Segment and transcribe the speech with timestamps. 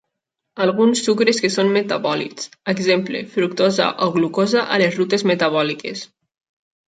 [0.63, 6.05] Alguns sucres que són metabòlits; exemple: fructosa o glucosa a les rutes metabòliques.